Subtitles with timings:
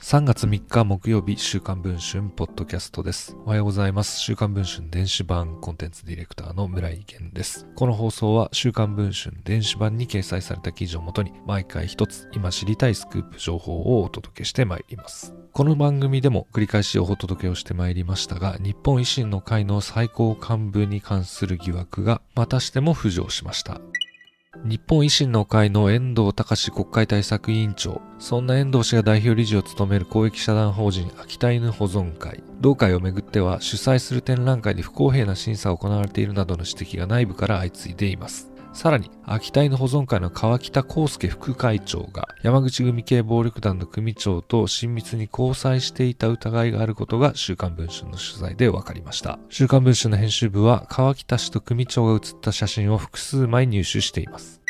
[0.00, 3.36] 3月3日木曜日、週刊文春ポッドキャストです。
[3.44, 4.18] おはようございます。
[4.18, 7.66] 週刊文春電子版コンテンツディレクターの村井源です。
[7.76, 15.34] この放送は週刊文春電子版に掲載された記事をもとに毎回一つ今知りたいスクープ情報をお届けしてまいります。
[15.52, 23.82] この番組でも繰り返しお届けをしてまいりましたが、日本維新の会の最高幹部に関する疑惑がまたしても浮上しました。
[24.64, 28.02] 日本維新の会の遠藤隆国会対策委員長。
[28.18, 32.42] そんな遠藤氏が代表理事を務める公益社団法人秋田犬保存会。
[32.60, 38.50] 同会をめぐっては主催する展覧会で不公平な審査が行われているなどの指摘が内部から相次いでいます。
[38.72, 49.38] さらに、秋田犬保存会の川北康介副会長が山口組系暴力団の組長と親密に交際していた疑いがあることが週刊文春の取材で分かりました。
[49.48, 54.60] 週刊文春の編集部は川北氏と組長が写った写真を複数枚入手しています。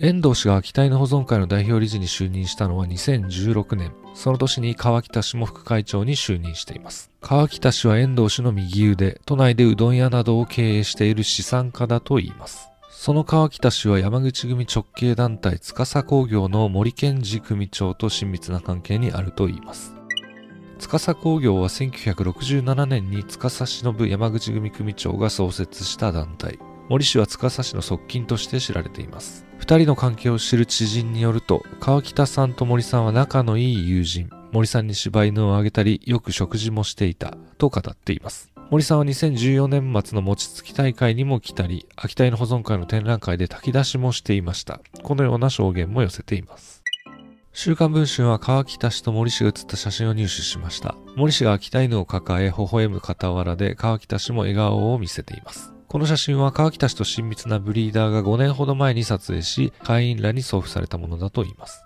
[0.00, 3.92] 遠藤氏が秋田犬保存会の代表理事に就任したのは2016年。
[4.14, 7.10] その年に川北氏も副会長に就任しています。
[7.20, 12.73] 川北氏は遠藤氏の右腕、都内でうどん屋などを経営している資産家だといいます。
[13.04, 19.94] その川北氏は山口組直系団体司工業の森健二組長と親密な関係にあるといいます。
[20.78, 26.58] 司工業は1967年に司忍山口組組長が創設した団体。
[26.88, 29.44] 森氏は司氏の側近として知られています。
[29.58, 34.30] 二人の関係を知る知人によると、川北さんと森さんは仲のいい友人。
[34.50, 38.53] 森さんに柴犬をあげたり、よく食事もしていた、と語っています。
[38.70, 44.80] 森さんは2014年末の餅つき大会にも来たり、秋田犬保存会の展覧会で炊き出しもしていました。
[45.02, 46.82] このような証言も寄せています。
[47.52, 50.96] 週刊文春は川北氏と森氏が写った写真を入手しました。
[51.14, 55.72] 森氏が秋田犬を抱え、微笑む傍らで川北氏も笑顔を見せています。
[55.86, 61.84] この写真は川北氏と親密なブリーダーが5年ほど前に撮影し、会員らに送付されたものだといいます。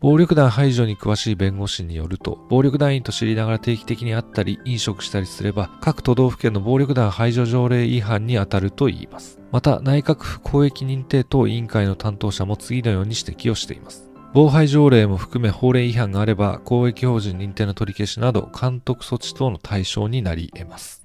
[0.00, 9.38] 暴力団排除に詳しい弁護士によると、暴力団員と知りながら定期的に会ったり飲食したりすれば、各都道府県の暴力団排除条例違反に当たると言います。
[9.52, 14.10] また、内閣府公益認定等委員会の担当者も次のように指摘をしています。
[14.32, 21.04] 防犯条例も含め法令違反があれば、公益法人認定の取り消しなど監督措置等の対象になり得ます。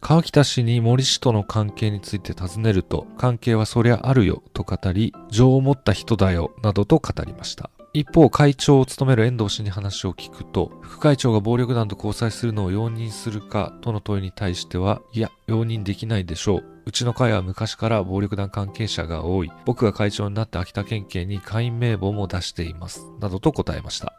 [0.00, 7.70] 川北氏に森氏との関係について尋ねると、関係はそりゃあるよと語り、情を持った人だよなどと語りました。
[7.94, 16.64] 一方、会長を務める遠藤氏に話を聞くと、副会長が暴力団と交際するのを容認するかとの問いに対しては、いや、容認できないでしょう。
[16.86, 19.52] うちの会は昔から暴力団関係者が多い。
[19.64, 23.06] 僕が会長になって秋田県警に会員名簿も出しています。
[23.20, 24.12] などと答えました。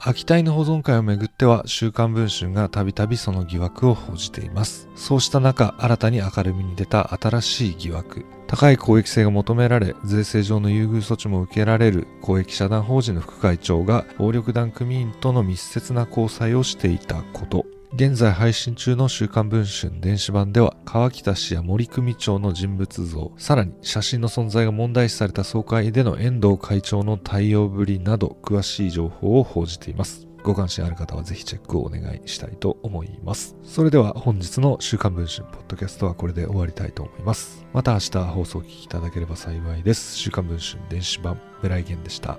[0.00, 4.88] 秋田の保存会をめぐっては、週刊文春がたびたびその疑惑を報じています。
[4.94, 8.24] そうした中、新たに明るみに出た新しい疑惑。
[8.46, 17.66] 高い公益性が求められ、税制上の優遇措置も受けられる公益社団法人の副会長が、暴力団組員との密接な交際をしていたこと。
[17.94, 30.28] 現在配信中の週刊文春電子版では川北氏や森組長の人物像、さらに写真の存在が問題視された総会での遠藤会長の対応ぶりなど詳しい情報を報じています。
[30.42, 33.56] ご関心ある方はぜひチェックをお願いしたいと思います。
[33.62, 37.66] それでは本日の週刊文春ポッドキャストはこれで終わりたいと思います。
[37.72, 40.16] また明日放送を聞きいただければ幸いです。
[40.16, 42.38] 週刊文春電子版、村井源でした。